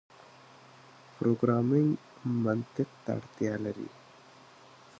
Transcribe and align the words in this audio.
پروګرامنګ 1.15 1.89
منطق 2.43 2.89
ته 3.03 3.09
اړتیا 3.17 3.53
لري. 3.65 3.89